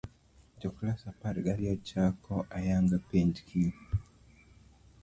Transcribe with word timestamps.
Jo 0.61 0.69
class 0.77 1.01
apar 1.11 1.35
gi 1.43 1.49
ariyo 1.53 1.75
chako 1.89 2.35
ayanga 2.57 2.97
penj 3.07 3.35
kiny 3.47 3.75